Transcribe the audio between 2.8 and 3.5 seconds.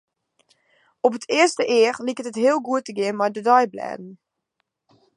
te gean mei de